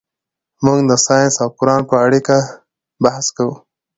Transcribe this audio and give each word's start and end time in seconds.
موږ 0.63 0.79
د 0.89 0.91
ساینس 1.05 1.35
او 1.43 1.49
قرآن 1.59 1.81
په 1.89 1.95
اړیکه 2.05 2.35
بحث 3.03 3.25
کوو. 3.35 3.55